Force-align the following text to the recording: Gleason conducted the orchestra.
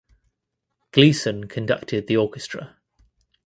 Gleason 0.93 1.47
conducted 1.47 2.07
the 2.07 2.17
orchestra. 2.17 2.77